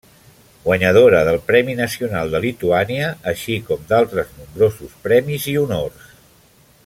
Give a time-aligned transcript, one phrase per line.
[0.63, 6.09] Guanyadora del Premi Nacional de Lituània, així com d'altres nombrosos premis i honors.